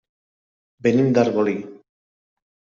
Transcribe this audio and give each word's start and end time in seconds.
Venim 0.87 1.13
d'Arbolí. 1.19 1.55